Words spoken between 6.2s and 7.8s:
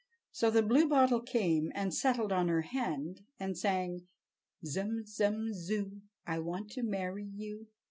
I want to marry you!"